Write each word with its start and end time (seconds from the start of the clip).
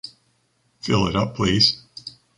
Fill 0.79 1.05
it 1.09 1.15
up, 1.15 1.35
please. 1.35 1.83